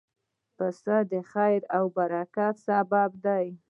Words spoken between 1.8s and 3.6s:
برکت سبب دی.